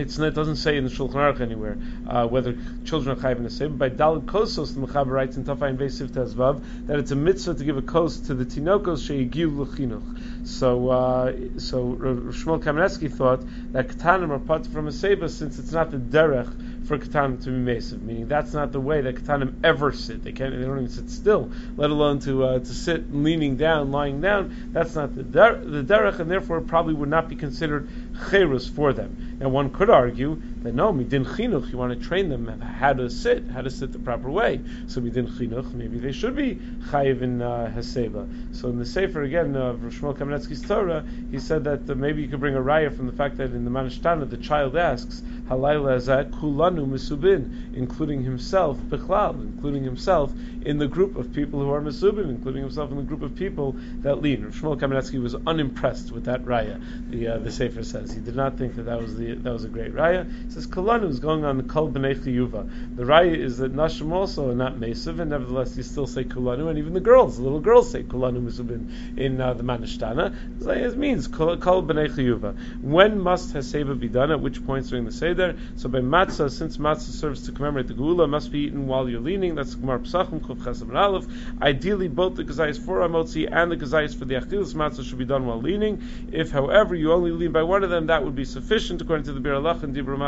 it's, 0.00 0.18
it 0.18 0.34
doesn't 0.34 0.56
say 0.56 0.76
in 0.76 0.84
the 0.84 0.90
Shulchan 0.90 1.14
Aruch 1.14 1.40
anywhere 1.40 1.78
uh, 2.08 2.26
whether 2.26 2.56
children 2.84 3.16
are 3.16 3.20
chayiv 3.20 3.36
in 3.36 3.44
the 3.44 3.50
same. 3.50 3.76
By 3.76 3.90
Dalad 3.90 4.24
Kosos, 4.24 4.74
the 4.74 4.86
Mechaber 4.86 5.10
writes 5.10 5.36
in 5.36 5.44
Tafayin 5.44 5.76
Beisiv 5.76 6.08
Tezvav 6.08 6.86
that 6.86 6.98
it's 6.98 7.10
a 7.10 7.16
mitzvah 7.16 7.54
to 7.54 7.64
give 7.64 7.76
a 7.76 7.82
kos 7.82 8.20
to 8.20 8.34
the 8.34 8.44
tinokos 8.44 9.08
sheyigiu 9.08 9.56
l'chinuch. 9.56 10.46
So, 10.46 10.88
uh, 10.88 11.32
so 11.58 11.96
Shmuel 11.96 12.62
Kamenetsky 12.62 13.12
thought 13.12 13.42
that 13.72 13.88
katanim 13.88 14.30
are 14.30 14.38
part 14.38 14.66
from 14.66 14.88
a 14.88 14.92
seba 14.92 15.28
since 15.28 15.58
it's 15.58 15.72
not 15.72 15.90
the 15.90 15.98
derech 15.98 16.86
for 16.86 16.98
katanim 16.98 17.42
to 17.44 17.50
be 17.50 17.56
mesiv, 17.56 18.00
meaning 18.00 18.28
that's 18.28 18.54
not 18.54 18.72
the 18.72 18.80
way 18.80 19.02
that 19.02 19.16
katanim 19.16 19.54
ever 19.62 19.92
sit. 19.92 20.24
They 20.24 20.32
can't, 20.32 20.54
they 20.54 20.64
don't 20.64 20.78
even 20.78 20.88
sit 20.88 21.10
still, 21.10 21.50
let 21.76 21.90
alone 21.90 22.20
to 22.20 22.44
uh, 22.44 22.58
to 22.60 22.64
sit 22.64 23.14
leaning 23.14 23.56
down, 23.56 23.92
lying 23.92 24.20
down. 24.20 24.70
That's 24.72 24.94
not 24.94 25.14
the 25.14 25.22
der- 25.22 25.62
the 25.62 25.82
derech, 25.82 26.18
and 26.18 26.30
therefore 26.30 26.60
probably 26.62 26.94
would 26.94 27.10
not 27.10 27.28
be 27.28 27.36
considered 27.36 27.88
cherus 28.30 28.68
for 28.68 28.92
them. 28.92 29.36
Now 29.40 29.48
one 29.48 29.70
could 29.70 29.90
argue 29.90 30.40
that 30.62 30.74
no, 30.74 30.92
midin 30.92 31.24
chinuch, 31.24 31.70
you 31.70 31.78
want 31.78 31.98
to 31.98 32.08
train 32.08 32.28
them 32.28 32.46
how 32.60 32.92
to 32.92 33.08
sit, 33.08 33.48
how 33.50 33.62
to 33.62 33.70
sit 33.70 33.92
the 33.92 33.98
proper 33.98 34.30
way. 34.30 34.60
So 34.88 35.00
midin 35.00 35.28
chinuch, 35.28 35.72
maybe 35.72 35.98
they 35.98 36.12
should 36.12 36.34
be 36.34 36.56
chayiv 36.90 37.22
in 37.22 37.40
uh, 37.40 37.72
haseba. 37.74 38.56
So 38.56 38.68
in 38.68 38.78
the 38.78 38.86
sefer 38.86 39.22
again 39.22 39.54
of 39.56 39.84
uh, 39.84 39.88
Shmuel 39.88 40.16
Kamenetsky's 40.16 40.62
Torah, 40.62 41.04
he 41.30 41.38
said 41.38 41.64
that 41.64 41.88
uh, 41.88 41.94
maybe 41.94 42.22
you 42.22 42.28
could 42.28 42.40
bring 42.40 42.56
a 42.56 42.60
raya 42.60 42.94
from 42.94 43.06
the 43.06 43.12
fact 43.12 43.36
that 43.36 43.52
in 43.52 43.64
the 43.64 43.70
Manishtana 43.70 44.28
the 44.28 44.36
child 44.36 44.76
asks 44.76 45.22
halayla 45.48 45.96
azat 45.96 46.30
kulanu 46.30 46.86
misubin, 46.86 47.74
including 47.76 48.24
himself 48.24 48.78
bichlal, 48.78 49.40
including 49.40 49.84
himself 49.84 50.32
in 50.62 50.78
the 50.78 50.88
group 50.88 51.16
of 51.16 51.32
people 51.32 51.60
who 51.60 51.70
are 51.70 51.80
misubin, 51.80 52.28
including 52.28 52.62
himself 52.62 52.90
in 52.90 52.96
the 52.96 53.02
group 53.02 53.22
of 53.22 53.34
people 53.36 53.76
that 54.00 54.20
lean. 54.20 54.44
Shmuel 54.50 54.78
Kamenetsky 54.78 55.22
was 55.22 55.36
unimpressed 55.46 56.10
with 56.10 56.24
that 56.24 56.44
raya. 56.44 56.82
The 57.10 57.28
uh, 57.28 57.38
the 57.38 57.52
sefer 57.52 57.84
says 57.84 58.07
he 58.12 58.20
did 58.20 58.36
not 58.36 58.56
think 58.58 58.76
that 58.76 58.84
that 58.84 59.00
was 59.00 59.16
the 59.16 59.34
that 59.34 59.52
was 59.52 59.64
a 59.64 59.68
great 59.68 59.94
raya. 59.94 60.30
He 60.44 60.50
says 60.50 60.66
kulanu 60.66 61.08
is 61.08 61.20
going 61.20 61.44
on 61.44 61.56
the 61.56 61.62
kol 61.62 61.90
b'nei 61.90 62.16
chiyuva. 62.16 62.96
The 62.96 63.04
raya 63.04 63.36
is 63.36 63.58
that 63.58 63.74
nashim 63.74 64.12
also 64.12 64.50
are 64.50 64.54
not 64.54 64.76
mesiv, 64.76 65.20
and 65.20 65.30
nevertheless 65.30 65.76
you 65.76 65.82
still 65.82 66.06
say 66.06 66.24
kulanu, 66.24 66.68
and 66.68 66.78
even 66.78 66.92
the 66.92 67.00
girls, 67.00 67.36
the 67.36 67.42
little 67.42 67.60
girls 67.60 67.90
say 67.90 68.02
kulanu 68.02 68.42
misubin 68.42 69.18
in 69.18 69.40
uh, 69.40 69.54
the 69.54 69.62
manishtana. 69.62 70.34
It 70.60 70.96
means 70.96 71.28
kol 71.28 71.56
b'nei 71.56 72.08
chiyuva. 72.08 72.56
When 72.82 73.20
must 73.20 73.54
haseba 73.54 73.98
be 73.98 74.08
done? 74.08 74.30
At 74.30 74.40
which 74.40 74.64
points 74.66 74.90
during 74.90 75.04
the 75.04 75.12
seder? 75.12 75.56
So 75.76 75.88
by 75.88 76.00
matzah, 76.00 76.50
since 76.50 76.76
matzah 76.76 77.10
serves 77.10 77.46
to 77.46 77.52
commemorate 77.52 77.88
the 77.88 77.94
geula, 77.94 78.28
must 78.28 78.52
be 78.52 78.60
eaten 78.60 78.86
while 78.86 79.08
you're 79.08 79.20
leaning. 79.20 79.54
That's 79.54 79.74
Gemara 79.74 79.98
Pesachim 80.00 80.40
Kuf 80.40 80.58
Chesam 80.58 80.94
Aleph. 80.94 81.26
Ideally, 81.60 82.08
both 82.08 82.36
the 82.36 82.44
gazayis 82.44 82.78
for 82.84 83.00
amotzi 83.00 83.48
and 83.50 83.70
the 83.70 83.76
gazayis 83.76 84.16
for 84.16 84.24
the 84.24 84.34
achilas 84.34 84.74
matzah 84.74 85.04
should 85.04 85.18
be 85.18 85.24
done 85.24 85.46
while 85.46 85.60
leaning. 85.60 86.02
If, 86.32 86.50
however, 86.50 86.94
you 86.94 87.12
only 87.12 87.30
lean 87.30 87.52
by 87.52 87.62
one 87.62 87.82
of 87.82 87.90
them, 87.90 87.97
that 88.06 88.24
would 88.24 88.34
be 88.34 88.44
sufficient 88.44 89.02
according 89.02 89.24
to 89.24 89.32
the 89.32 89.40
Biur 89.40 89.60
Halacha 89.60 89.84
and 89.84 89.94
Dibra 89.94 90.18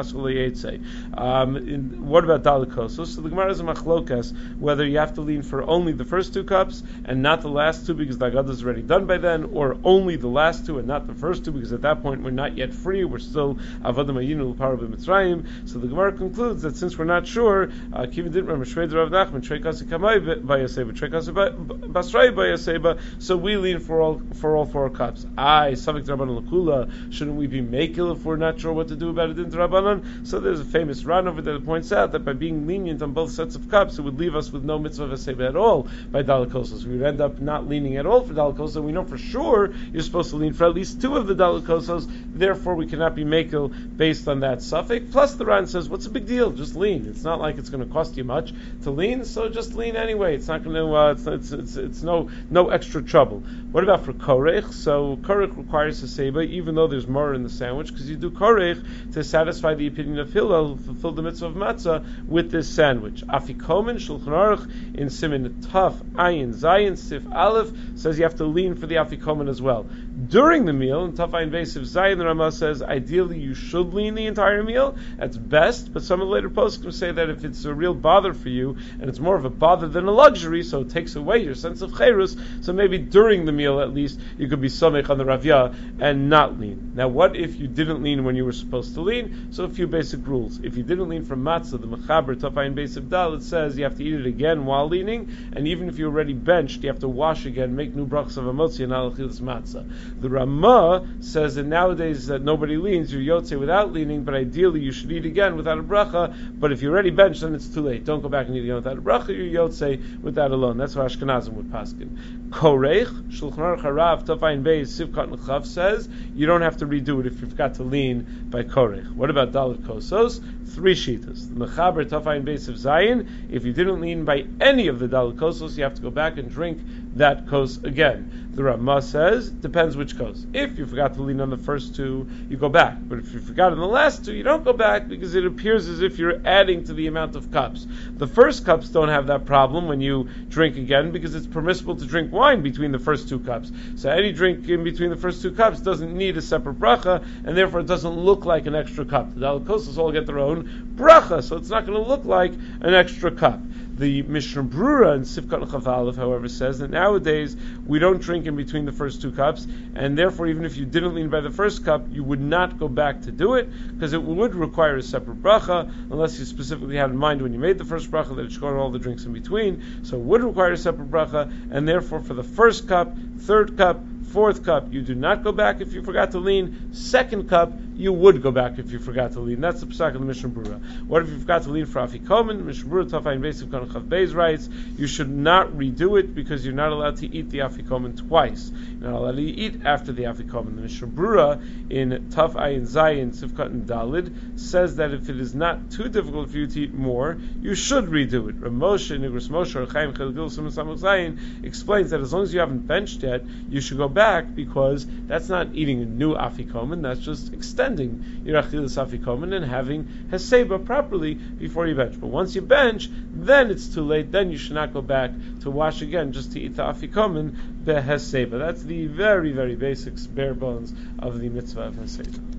um, 1.19 2.07
What 2.07 2.25
about 2.25 2.43
dalikosos? 2.43 3.07
So 3.07 3.21
the 3.21 3.29
Gemara 3.29 3.51
is 3.51 3.61
a 3.61 3.65
machlokas 3.65 4.35
whether 4.59 4.87
you 4.87 4.99
have 4.99 5.15
to 5.15 5.21
lean 5.21 5.43
for 5.43 5.63
only 5.63 5.93
the 5.93 6.05
first 6.05 6.35
two 6.35 6.45
cups 6.45 6.83
and 7.05 7.23
not 7.23 7.41
the 7.41 7.49
last 7.49 7.87
two 7.87 7.95
because 7.95 8.19
the 8.19 8.31
agada 8.31 8.51
is 8.51 8.63
already 8.65 8.83
done 8.83 9.07
by 9.07 9.19
then, 9.19 9.45
or 9.53 9.77
only 9.85 10.17
the 10.17 10.29
last 10.29 10.67
two 10.67 10.79
and 10.79 10.87
not 10.87 11.07
the 11.07 11.15
first 11.15 11.45
two 11.45 11.53
because 11.53 11.73
at 11.73 11.83
that 11.83 12.03
point 12.03 12.23
we're 12.23 12.31
not 12.31 12.57
yet 12.57 12.73
free. 12.73 13.05
We're 13.05 13.19
still 13.19 13.55
avodim 13.83 14.17
ayinu 14.17 14.51
l'para 14.51 14.77
b'mitzrayim. 14.77 15.69
So 15.69 15.79
the 15.79 15.89
Gemara 15.89 16.13
concludes 16.13 16.63
that 16.63 16.77
since 16.77 16.99
we're 16.99 17.05
not 17.05 17.27
sure, 17.27 17.71
uh, 17.93 18.07
Kiva 18.07 18.29
didn't 18.29 18.47
remember 18.47 18.65
Shvei 18.65 18.93
Rav 18.93 19.11
Nachman 19.11 19.41
Treikasi 19.41 19.85
Kamai 19.85 20.43
Bayaseba 20.43 20.93
Treikasi 20.93 21.33
Basrai 21.33 22.33
Bayaseba. 22.35 23.01
So 23.19 23.37
we 23.37 23.57
lean 23.57 23.81
for 23.81 24.01
all 24.01 24.21
for 24.35 24.57
all 24.57 24.67
four 24.67 24.91
cups. 24.91 25.27
I 25.37 25.73
Savik 25.73 26.07
Rabbanon 26.07 26.43
Lakula. 26.43 27.13
Shouldn't 27.13 27.37
we 27.37 27.47
be 27.51 27.63
makil 27.63 28.15
if 28.15 28.25
we're 28.25 28.37
not 28.37 28.61
sure 28.61 28.73
what 28.73 28.89
to 28.89 28.97
do 28.97 29.11
about 29.11 29.31
it 29.31 29.39
in 29.39 29.51
Rabbanon? 29.51 30.27
So 30.27 30.41
there's 30.41 30.61
a 30.61 30.65
famous 30.65 31.05
run 31.05 31.29
over 31.29 31.43
that 31.43 31.65
points 31.65 31.93
out 31.93 32.13
that 32.13 32.25
by 32.25 32.33
being 32.33 32.67
lenient 32.67 33.03
on 33.03 33.13
both 33.13 33.33
sets 33.33 33.57
of 33.57 33.71
cups, 33.71 33.99
it 33.99 34.03
would 34.03 34.19
leave 34.19 34.37
us 34.37 34.51
with 34.51 34.65
no 34.65 34.79
mitzvah 34.79 35.05
of 35.05 35.41
at 35.41 35.57
all 35.57 35.89
by 36.11 36.23
Dalakosas. 36.23 36.85
We 36.85 36.99
would 36.99 37.07
end 37.07 37.21
up 37.21 37.41
not 37.41 37.69
leaning 37.69 37.97
at 37.97 38.07
all 38.07 38.23
for 38.23 38.35
Dalakosas. 38.35 38.83
We 38.83 38.93
know 38.93 39.05
for 39.05 39.19
sure 39.19 39.73
you're 39.93 40.03
supposed 40.03 40.31
to 40.31 40.37
lean 40.37 40.53
for 40.53 40.67
at 40.67 40.75
least 40.75 41.01
two 41.01 41.17
of 41.17 41.27
the 41.27 41.35
Dalakosas. 41.35 42.09
Therefore, 42.35 42.75
we 42.75 42.87
cannot 42.87 43.15
be 43.15 43.25
makil 43.25 43.73
based 43.97 44.29
on 44.29 44.41
that 44.41 44.63
suffix. 44.63 45.07
Plus, 45.11 45.35
the 45.35 45.45
Ran 45.45 45.67
says, 45.67 45.89
what's 45.89 46.05
the 46.05 46.11
big 46.11 46.27
deal? 46.27 46.51
Just 46.51 46.77
lean. 46.77 47.07
It's 47.07 47.25
not 47.25 47.41
like 47.41 47.59
it's 47.59 47.69
going 47.71 47.87
to 47.87 47.93
cost 47.93 48.17
you 48.17 48.25
much 48.25 48.53
to 48.83 48.91
lean, 48.91 49.25
so 49.25 49.49
just 49.49 49.75
lean 49.75 49.97
anyway. 49.97 50.35
It's 50.35 50.49
not 50.49 50.63
going 50.65 50.77
to. 50.77 50.95
Uh, 50.95 51.13
it's, 51.13 51.27
it's, 51.27 51.53
it's, 51.53 51.77
it's, 51.77 52.03
no 52.03 52.31
no 52.51 52.71
extra 52.71 53.03
trouble. 53.03 53.41
What 53.73 53.85
about 53.85 54.05
for 54.05 54.13
korech? 54.13 54.73
So 54.73 55.17
korech 55.23 55.57
requires 55.57 56.03
a 56.03 56.09
seba, 56.09 56.41
even 56.41 56.75
though 56.75 56.87
there's 56.87 57.07
more 57.07 57.35
in 57.41 57.45
the 57.45 57.51
sandwich, 57.51 57.89
because 57.89 58.09
you 58.09 58.17
do 58.17 58.31
korech 58.31 59.13
to 59.15 59.25
satisfy 59.25 59.75
the 59.75 59.87
opinion 59.87 60.19
of 60.19 60.33
Hillel, 60.33 60.77
fulfill 60.77 61.13
the 61.13 61.23
mitzvah 61.23 61.47
of 61.47 61.55
matzah 61.55 62.27
with 62.29 62.51
this 62.51 62.69
sandwich. 62.69 63.23
Afikomen 63.27 63.97
Shulchan 63.97 64.29
Aruch 64.29 64.95
in 64.95 65.09
Simin 65.09 65.49
Taf 65.63 65.95
Ayin 66.13 66.55
Zayin 66.55 66.99
Sif 66.99 67.23
Aleph 67.33 67.73
says 67.97 68.19
you 68.19 68.25
have 68.25 68.37
to 68.37 68.45
lean 68.45 68.75
for 68.75 68.87
the 68.87 68.97
afikomen 68.97 69.49
as 69.49 69.63
well. 69.63 69.87
during 70.29 70.65
the 70.65 70.73
meal, 70.73 71.05
and 71.05 71.15
Tafai 71.15 71.43
invasive 71.43 71.85
Zayin, 71.85 72.19
the 72.19 72.27
Rama 72.27 72.53
says 72.53 72.83
ideally 72.83 73.39
you 73.39 73.55
should 73.55 73.95
lean 73.95 74.15
the 74.15 74.27
entire 74.27 74.63
meal. 74.63 74.97
That's 75.17 75.37
best, 75.37 75.93
but 75.93 76.03
some 76.03 76.21
of 76.21 76.29
the 76.29 76.35
later 76.35 76.51
posts 76.51 76.83
can 76.83 76.93
say 76.93 77.11
that 77.11 77.31
if 77.31 77.45
it's 77.45 77.65
a 77.65 77.73
real 77.73 77.95
bother 77.95 78.35
for 78.35 78.49
you, 78.49 78.77
and 79.01 79.09
it's 79.09 79.19
more 79.19 79.37
of 79.37 79.45
a 79.45 79.51
bother 79.51 79.89
than 79.89 80.07
a 80.07 80.11
luxury, 80.11 80.63
so 80.63 80.83
it 80.83 80.91
takes 80.91 81.17
away 81.17 81.39
your 81.39 81.55
sense 81.55 81.83
of 81.83 81.93
chayrus, 81.93 82.39
so 82.65 82.73
maybe 82.73 82.99
during 82.99 83.45
the 83.45 83.53
meal 83.53 83.81
at 83.81 83.95
least 83.95 84.21
you 84.39 84.49
could 84.49 84.61
be 84.61 84.69
samech 84.69 85.09
on 85.09 85.19
the 85.19 85.25
ravya 85.25 85.75
and 86.01 86.29
not 86.29 86.59
lean. 86.59 86.93
Now, 86.95 87.09
what 87.09 87.30
if 87.37 87.57
you 87.57 87.69
didn't 87.69 88.03
lean 88.03 88.25
when 88.25 88.37
you 88.37 88.45
were 88.45 88.53
supposed 88.53 88.95
to 88.95 89.01
lean? 89.01 89.53
So 89.53 89.65
a 89.65 89.69
few 89.69 89.87
basic 89.87 90.27
rules. 90.27 90.61
If 90.63 90.77
you 90.77 90.83
didn't 90.83 91.09
lean 91.09 91.25
from 91.25 91.43
matzah, 91.43 91.81
the 91.81 91.87
mechaber 91.87 92.35
Tafai 92.35 92.67
invasive 92.67 93.09
dal, 93.09 93.35
it 93.35 93.43
says 93.43 93.77
you 93.77 93.85
have 93.85 93.97
to 93.97 94.05
eat 94.05 94.15
it 94.15 94.27
again 94.27 94.65
while 94.65 94.89
leaning, 94.89 95.31
and 95.55 95.67
even 95.69 95.89
if 95.89 95.99
you're 95.99 96.11
already 96.11 96.33
benched, 96.33 96.83
you 96.83 96.89
have 96.89 97.01
to 97.01 97.09
wash 97.09 97.47
again, 97.47 97.77
make 97.77 97.95
new 97.95 98.07
brachas 98.07 98.37
of 98.37 98.45
amotzi 98.45 98.85
and 98.85 98.93
alachilas 98.93 99.41
matzah. 99.41 100.21
The 100.21 100.29
Ramah 100.29 101.07
says 101.21 101.55
that 101.57 101.67
nowadays 101.67 102.27
that 102.27 102.43
nobody 102.43 102.77
leans, 102.77 103.13
you're 103.13 103.41
yotze 103.41 103.59
without 103.59 103.93
leaning, 103.93 104.25
but 104.25 104.35
ideally 104.35 104.81
you 104.81 104.93
should 104.93 105.11
eat 105.13 105.25
again 105.25 105.57
without 105.57 105.79
a 105.79 105.83
bracha. 105.83 106.35
But 106.59 106.73
if 106.73 106.83
you're 106.83 106.93
already 106.93 107.11
benched, 107.11 107.41
then 107.41 107.55
it's 107.55 107.69
too 107.69 107.83
late. 107.83 108.05
Don't 108.05 108.23
go 108.23 108.29
back 108.29 108.47
and 108.47 108.57
eat 108.57 108.65
again 108.65 108.77
without 108.77 108.99
a 108.99 109.03
bracha. 109.03 109.29
You're 109.29 109.69
yotze 109.69 110.23
with 110.23 110.37
that 110.37 110.51
alone. 110.51 110.77
That's 110.77 110.97
what 110.97 111.07
Ashkenazim 111.07 111.53
would 111.53 111.71
paskin. 111.71 112.51
Korech 112.51 113.31
Shulchan 113.31 113.57
Aruch 113.57 113.83
Harav 113.83 114.25
Tafayin 114.25 114.63
Beis 114.63 114.89
Sivkat 114.89 115.67
says 115.67 116.09
you 116.35 116.47
don't 116.47 116.63
have 116.63 116.79
to 116.79 116.87
redo 116.87 117.20
it 117.21 117.27
if 117.27 117.41
you've 117.41 117.57
got 117.57 117.75
to 117.75 117.83
lean 117.83 118.47
by 118.51 118.63
Korech. 118.63 119.15
What 119.15 119.31
about 119.31 119.53
Dalit 119.53 119.79
Kosos? 119.79 120.41
Three 120.75 120.95
shitas. 120.95 121.49
The 121.49 121.67
Mechaber 121.67 122.05
Tafayin 122.05 122.45
base 122.45 122.69
of 122.69 122.77
Zayin. 122.77 123.51
If 123.51 123.65
you 123.65 123.73
didn't 123.73 124.01
lean 124.01 124.25
by 124.25 124.47
any 124.61 124.89
of 124.89 124.99
the 124.99 125.09
Dalit 125.09 125.37
Kosos, 125.37 125.77
you 125.77 125.85
have 125.85 125.95
to 125.95 126.03
go 126.03 126.11
back 126.11 126.39
and 126.39 126.51
drink 126.51 126.81
that 127.17 127.49
kos 127.49 127.79
again. 127.85 128.50
The 128.53 128.65
Ramah 128.65 129.01
says 129.01 129.49
depends 129.49 129.97
which 129.97 130.19
kos. 130.19 130.45
If 130.53 130.77
you 130.77 130.85
forgot 130.85 131.15
to 131.15 131.23
lean 131.23 131.41
on 131.41 131.51
the 131.51 131.57
first 131.57 131.95
two, 131.95 132.29
you 132.49 132.57
go 132.57 132.69
back. 132.69 132.97
But 133.01 133.21
if 133.21 133.33
you 133.33 133.39
forgot 133.39 133.71
on 133.71 133.79
the 133.79 133.87
last 133.87 134.25
two, 134.25 134.35
you 134.35 134.43
don't 134.43 134.65
go 134.65 134.73
back 134.73 135.07
because 135.07 135.37
it 135.37 135.47
appears 135.47 135.87
as 135.89 136.03
if 136.03 136.19
you're 136.19 136.41
adding 136.45 136.83
to 136.85 136.93
the 136.93 137.07
amount 137.07 137.37
of 137.37 137.53
cups. 137.53 137.87
The 138.17 138.27
first 138.27 138.65
cups 138.65 138.89
don't 138.89 139.09
have 139.09 139.29
that 139.29 139.47
problem 139.47 139.87
when 139.87 140.01
you 140.01 140.29
drink 140.49 140.77
again 140.77 141.13
because 141.13 141.37
it's 141.37 141.47
permissible 141.47 141.95
to 141.97 142.05
drink 142.05 142.33
wine 142.33 142.61
between 142.61 142.91
the 142.91 142.99
first 142.99 143.29
two 143.29 143.39
cups. 143.39 143.71
So 143.95 144.11
any 144.11 144.33
drink 144.33 144.69
in 144.69 144.83
between 144.83 145.11
the 145.11 145.17
first 145.17 145.43
two 145.43 145.53
cups 145.53 145.81
doesn't 145.81 146.13
need 146.13 146.37
a 146.37 146.43
separate 146.43 146.81
bracha, 146.81 147.25
and 147.45 147.57
therefore 147.57 147.81
it 147.81 147.87
doesn't 147.87 148.19
look 148.19 148.45
like 148.45 148.67
an 148.67 148.75
extra 148.75 149.05
cup. 149.05 149.33
The 149.33 149.41
dalakosas 149.41 149.97
all 149.97 150.11
get 150.11 150.27
their 150.27 150.41
own 150.41 150.95
bracha, 150.97 151.43
so 151.43 151.57
it's 151.57 151.71
not 151.71 151.87
going 151.87 152.03
to 152.03 152.09
look 152.09 152.25
like 152.25 152.53
an 152.81 152.95
extra 152.95 153.31
cup. 153.31 153.61
The 154.01 154.23
Mishnah 154.23 154.63
Brura 154.63 155.15
in 155.15 155.23
Sifkat 155.23 155.69
Chafalev, 155.69 156.17
however, 156.17 156.49
says 156.49 156.79
that 156.79 156.91
nowadays 156.91 157.55
we 157.87 157.99
don't 157.99 158.19
drink 158.19 158.47
in 158.51 158.57
between 158.57 158.85
the 158.85 158.93
first 158.93 159.23
two 159.23 159.33
cups, 159.33 159.67
and 159.95 160.19
therefore, 160.19 160.47
even 160.47 160.65
if 160.65 160.77
you 160.77 160.85
didn't 160.85 161.15
lean 161.15 161.31
by 161.31 161.41
the 161.41 161.51
first 161.51 161.85
cup, 161.85 162.07
you 162.11 162.23
would 162.23 162.41
not 162.41 162.79
go 162.79 162.89
back 162.89 163.23
to 163.23 163.33
do 163.33 163.55
it 163.55 163.71
because 163.95 164.13
it 164.13 164.23
would 164.23 164.55
require 164.55 164.97
a 164.97 165.03
separate 165.03 165.43
bracha, 165.43 165.91
unless 166.11 166.39
you 166.39 166.45
specifically 166.45 166.97
had 166.97 167.11
in 167.11 167.17
mind 167.17 167.41
when 167.41 167.53
you 167.53 167.59
made 167.59 167.79
the 167.79 167.85
first 167.85 168.11
bracha 168.11 168.37
that 168.37 168.45
it 168.45 168.53
should 168.53 168.61
go 168.61 168.69
on 168.69 168.77
all 168.77 168.91
the 168.91 168.99
drinks 168.99 169.25
in 169.25 169.33
between. 169.33 170.05
So 170.05 170.17
it 170.17 170.23
would 170.23 170.43
require 170.43 170.73
a 170.73 170.77
separate 170.77 171.11
bracha, 171.11 171.51
and 171.71 171.89
therefore, 171.89 172.21
for 172.21 172.35
the 172.35 172.45
first 172.45 172.87
cup, 172.87 173.17
third 173.39 173.77
cup, 173.77 174.05
fourth 174.25 174.65
cup, 174.65 174.93
you 174.93 175.03
do 175.03 175.15
not 175.15 175.43
go 175.43 175.53
back 175.53 175.81
if 175.81 175.93
you 175.93 176.03
forgot 176.03 176.33
to 176.33 176.39
lean. 176.39 176.93
Second 176.93 177.49
cup, 177.49 177.73
you 177.97 178.13
would 178.13 178.43
go 178.43 178.51
back 178.51 178.79
if 178.79 178.93
you 178.93 178.99
forgot 178.99 179.33
to 179.33 179.41
lean. 179.41 179.61
That's 179.61 179.81
the 179.81 179.87
psak 179.87 180.15
of 180.15 180.21
the 180.21 180.27
Mishnah 180.27 180.49
Brura. 180.51 181.07
What 181.07 181.23
if 181.23 181.29
you 181.29 181.39
forgot 181.39 181.65
to 181.65 181.71
lean 181.71 181.87
for 181.87 182.01
afikomen? 182.01 182.65
Mishnah 182.65 182.89
Brura 182.89 183.11
Tafayin 183.11 183.43
Basic 183.43 183.69
Chav 183.69 184.09
Beis 184.09 184.35
writes, 184.35 184.69
you 184.97 185.07
should 185.07 185.31
not 185.31 185.69
redo 185.73 186.19
it 186.19 186.35
because 186.35 186.65
you're 186.65 186.75
not 186.75 186.93
allowed 186.93 187.17
to 187.19 187.27
eat 187.27 187.51
the 187.51 187.59
afikomen 187.59 188.17
twice. 188.29 188.71
You're 189.01 189.11
not 189.11 189.19
allowed 189.19 189.37
to 189.37 189.43
eat 189.43 189.85
after 189.85 190.13
the 190.13 190.25
afikomen. 190.25 190.77
The 190.77 190.83
Mishnah 190.83 191.09
Brura 191.09 191.91
in 191.91 192.29
Taf 192.31 192.55
Ayin 192.55 192.83
Zayin 192.83 193.35
Sivkat 193.37 193.67
and 193.67 193.87
Dalid 193.87 194.59
says 194.59 194.97
that 194.97 195.13
if 195.13 195.29
it 195.29 195.41
is 195.41 195.55
not 195.55 195.91
too 195.91 196.09
difficult 196.09 196.51
for 196.51 196.57
you 196.57 196.67
to 196.67 196.81
eat 196.81 196.95
more, 196.95 197.39
you 197.61 197.75
should 197.75 198.07
redo 198.07 198.49
it. 198.49 198.61
Ramoshe 198.61 199.19
Nigris 199.19 199.49
Moshe 199.49 199.75
or 199.77 199.87
Chaim 199.91 200.13
Chilgil 200.13 200.51
Zayin 200.51 201.65
explains 201.65 202.11
that 202.11 202.21
as 202.21 202.33
long 202.33 202.43
as 202.45 202.55
you 202.55 202.61
haven't 202.61 202.87
benched 202.87 203.23
yet, 203.23 203.45
you 203.69 203.81
should 203.81 203.99
go 203.99 204.09
back 204.11 204.55
because 204.55 205.07
that's 205.27 205.49
not 205.49 205.75
eating 205.75 206.03
a 206.03 206.05
new 206.05 206.35
afikomen. 206.35 207.03
That's 207.03 207.21
just 207.21 207.53
extending 207.53 208.43
your 208.45 208.63
achilas 208.63 208.97
afikomen 208.99 209.55
and 209.55 209.65
having 209.65 210.05
heseba 210.31 210.85
properly 210.85 211.35
before 211.35 211.87
you 211.87 211.95
bench. 211.95 212.21
But 212.21 212.29
once 212.29 212.55
you 212.55 212.63
bench, 212.63 213.09
then 213.33 213.71
it's 213.71 213.89
too 213.89 214.03
late. 214.03 214.33
Then 214.33 214.51
you 214.51 214.59
should 214.59 214.75
not 214.75 214.93
go 214.93 215.03
back 215.03 215.33
to 215.63 215.71
wash 215.71 216.03
again 216.03 216.33
just 216.33 216.53
to 216.53 216.61
eat 216.61 216.77
the 216.77 216.83
afikomen 216.83 217.85
beheseba. 217.85 218.59
That's 218.59 218.83
the 218.83 219.07
very 219.07 219.53
very 219.53 219.77
basics, 219.77 220.27
bare 220.27 220.55
bones 220.55 220.95
of 221.19 221.41
the 221.41 221.49
mitzvah 221.49 221.83
of 221.83 221.95
heseba. 221.95 222.50